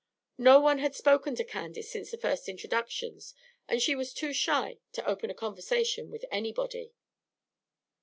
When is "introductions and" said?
2.49-3.79